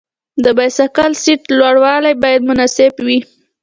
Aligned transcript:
د 0.43 0.45
بایسکل 0.57 1.11
سیټ 1.23 1.41
لوړوالی 1.59 2.13
باید 2.23 2.41
مناسب 2.49 2.93
وي. 3.05 3.19